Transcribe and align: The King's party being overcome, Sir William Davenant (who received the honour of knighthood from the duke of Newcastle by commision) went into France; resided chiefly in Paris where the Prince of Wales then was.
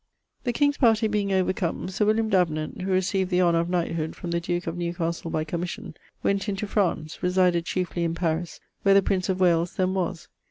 The 0.45 0.51
King's 0.51 0.77
party 0.77 1.07
being 1.07 1.31
overcome, 1.31 1.87
Sir 1.89 2.05
William 2.07 2.27
Davenant 2.27 2.81
(who 2.81 2.91
received 2.91 3.29
the 3.29 3.43
honour 3.43 3.59
of 3.59 3.69
knighthood 3.69 4.15
from 4.15 4.31
the 4.31 4.39
duke 4.39 4.65
of 4.65 4.75
Newcastle 4.75 5.29
by 5.29 5.43
commision) 5.43 5.93
went 6.23 6.49
into 6.49 6.65
France; 6.65 7.21
resided 7.21 7.65
chiefly 7.65 8.03
in 8.03 8.15
Paris 8.15 8.59
where 8.81 8.95
the 8.95 9.03
Prince 9.03 9.29
of 9.29 9.39
Wales 9.39 9.75
then 9.75 9.93
was. 9.93 10.27